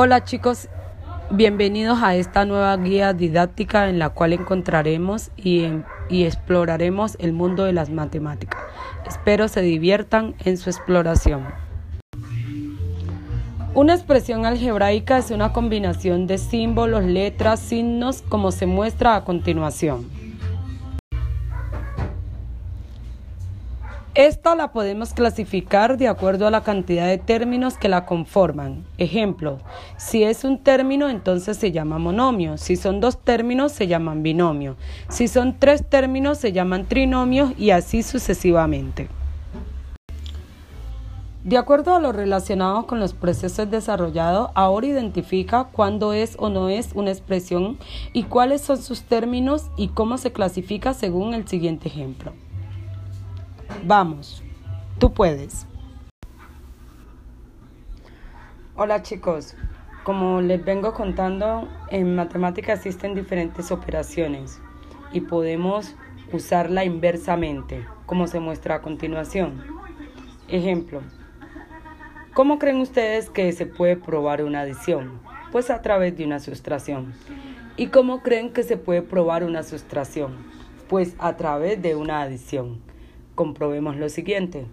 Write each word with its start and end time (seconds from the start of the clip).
Hola 0.00 0.22
chicos, 0.22 0.68
bienvenidos 1.28 1.98
a 2.04 2.14
esta 2.14 2.44
nueva 2.44 2.76
guía 2.76 3.14
didáctica 3.14 3.88
en 3.88 3.98
la 3.98 4.10
cual 4.10 4.32
encontraremos 4.32 5.32
y, 5.36 5.66
exploraremos 6.08 7.16
el 7.18 7.32
mundo 7.32 7.64
de 7.64 7.72
las 7.72 7.90
matemáticas. 7.90 8.62
Espero 9.08 9.48
se 9.48 9.60
diviertan 9.60 10.36
en 10.44 10.56
su 10.56 10.70
exploración. 10.70 11.48
Una 13.74 13.94
expresión 13.94 14.46
algebraica 14.46 15.18
es 15.18 15.32
una 15.32 15.52
combinación 15.52 16.28
de 16.28 16.38
símbolos, 16.38 17.02
letras, 17.02 17.58
signos, 17.58 18.22
como 18.22 18.52
se 18.52 18.66
muestra 18.66 19.16
a 19.16 19.24
continuación. 19.24 20.17
Esta 24.18 24.56
la 24.56 24.72
podemos 24.72 25.14
clasificar 25.14 25.96
de 25.96 26.08
acuerdo 26.08 26.48
a 26.48 26.50
la 26.50 26.64
cantidad 26.64 27.06
de 27.06 27.18
términos 27.18 27.78
que 27.78 27.88
la 27.88 28.04
conforman. 28.04 28.84
Ejemplo, 28.98 29.58
si 29.96 30.24
es 30.24 30.42
un 30.42 30.58
término 30.58 31.08
entonces 31.08 31.56
se 31.56 31.70
llama 31.70 32.00
monomio, 32.00 32.58
si 32.58 32.74
son 32.74 32.98
dos 32.98 33.22
términos 33.22 33.70
se 33.70 33.86
llaman 33.86 34.24
binomio, 34.24 34.74
si 35.08 35.28
son 35.28 35.56
tres 35.60 35.88
términos 35.88 36.38
se 36.38 36.50
llaman 36.50 36.86
trinomios 36.86 37.52
y 37.56 37.70
así 37.70 38.02
sucesivamente. 38.02 39.06
De 41.44 41.56
acuerdo 41.56 41.94
a 41.94 42.00
lo 42.00 42.10
relacionado 42.10 42.88
con 42.88 42.98
los 42.98 43.12
procesos 43.12 43.70
desarrollados, 43.70 44.50
ahora 44.56 44.88
identifica 44.88 45.68
cuándo 45.70 46.12
es 46.12 46.34
o 46.40 46.48
no 46.48 46.68
es 46.68 46.90
una 46.94 47.12
expresión 47.12 47.78
y 48.12 48.24
cuáles 48.24 48.62
son 48.62 48.78
sus 48.78 49.02
términos 49.02 49.70
y 49.76 49.86
cómo 49.86 50.18
se 50.18 50.32
clasifica 50.32 50.92
según 50.92 51.34
el 51.34 51.46
siguiente 51.46 51.86
ejemplo. 51.86 52.32
Vamos, 53.84 54.42
tú 54.98 55.12
puedes. 55.12 55.66
Hola 58.74 59.02
chicos, 59.02 59.56
como 60.04 60.40
les 60.40 60.64
vengo 60.64 60.94
contando, 60.94 61.68
en 61.90 62.16
matemática 62.16 62.72
existen 62.72 63.14
diferentes 63.14 63.70
operaciones 63.70 64.60
y 65.12 65.20
podemos 65.20 65.94
usarla 66.32 66.84
inversamente, 66.84 67.86
como 68.06 68.26
se 68.26 68.40
muestra 68.40 68.76
a 68.76 68.82
continuación. 68.82 69.62
Ejemplo, 70.48 71.00
¿cómo 72.34 72.58
creen 72.58 72.80
ustedes 72.80 73.30
que 73.30 73.52
se 73.52 73.66
puede 73.66 73.96
probar 73.96 74.42
una 74.42 74.62
adición? 74.62 75.20
Pues 75.52 75.70
a 75.70 75.82
través 75.82 76.16
de 76.16 76.24
una 76.24 76.40
sustracción. 76.40 77.14
¿Y 77.76 77.88
cómo 77.88 78.22
creen 78.22 78.52
que 78.52 78.64
se 78.64 78.76
puede 78.76 79.02
probar 79.02 79.44
una 79.44 79.62
sustracción? 79.62 80.36
Pues 80.88 81.14
a 81.18 81.36
través 81.36 81.80
de 81.80 81.94
una 81.94 82.22
adición 82.22 82.80
comprobemos 83.38 83.96
lo 83.96 84.08
siguiente. 84.08 84.66